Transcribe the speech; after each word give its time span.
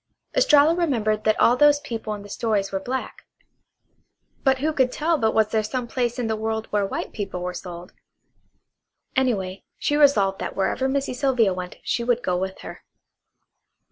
Estralla 0.33 0.73
remembered 0.73 1.25
that 1.25 1.39
all 1.39 1.55
those 1.55 1.79
people 1.79 2.15
in 2.15 2.23
the 2.23 2.27
stories 2.29 2.71
were 2.71 2.79
black; 2.79 3.25
but 4.43 4.57
who 4.57 4.73
could 4.73 4.91
tell 4.91 5.15
but 5.15 5.31
what 5.31 5.51
there 5.51 5.59
was 5.59 5.69
some 5.69 5.85
place 5.87 6.17
in 6.17 6.25
the 6.25 6.35
world 6.35 6.65
where 6.71 6.87
white 6.87 7.13
people 7.13 7.39
were 7.43 7.53
sold? 7.53 7.93
Anyway, 9.15 9.63
she 9.77 9.95
resolved 9.95 10.39
that 10.39 10.55
wherever 10.55 10.89
Missy 10.89 11.13
Sylvia 11.13 11.53
went 11.53 11.77
she 11.83 12.03
would 12.03 12.23
go 12.23 12.35
with 12.35 12.61
her. 12.61 12.81